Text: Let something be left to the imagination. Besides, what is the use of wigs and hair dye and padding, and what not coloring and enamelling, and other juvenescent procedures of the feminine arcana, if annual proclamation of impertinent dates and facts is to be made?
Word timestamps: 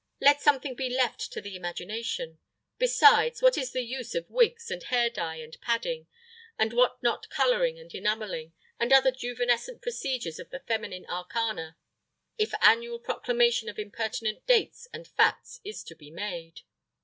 Let 0.19 0.41
something 0.41 0.73
be 0.73 0.89
left 0.89 1.31
to 1.31 1.41
the 1.41 1.55
imagination. 1.55 2.39
Besides, 2.79 3.39
what 3.43 3.55
is 3.55 3.71
the 3.71 3.83
use 3.83 4.15
of 4.15 4.31
wigs 4.31 4.71
and 4.71 4.81
hair 4.81 5.11
dye 5.11 5.35
and 5.35 5.55
padding, 5.61 6.07
and 6.57 6.73
what 6.73 7.03
not 7.03 7.29
coloring 7.29 7.77
and 7.77 7.93
enamelling, 7.93 8.53
and 8.79 8.91
other 8.91 9.11
juvenescent 9.11 9.83
procedures 9.83 10.39
of 10.39 10.49
the 10.49 10.61
feminine 10.61 11.05
arcana, 11.05 11.77
if 12.39 12.51
annual 12.63 12.97
proclamation 12.97 13.69
of 13.69 13.77
impertinent 13.77 14.47
dates 14.47 14.87
and 14.91 15.07
facts 15.07 15.59
is 15.63 15.83
to 15.83 15.93
be 15.93 16.09
made? 16.09 16.61